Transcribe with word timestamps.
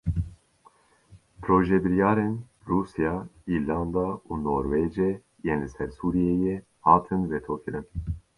Projebiryarên 1.43 2.33
Rûsya, 2.69 3.13
Îrlanda 3.55 4.07
û 4.29 4.33
Norwêcê 4.47 5.11
yên 5.47 5.59
li 5.63 5.69
ser 5.75 5.89
Sûriyeyê 5.97 6.55
hatin 6.85 7.21
vetokirin. 7.31 7.85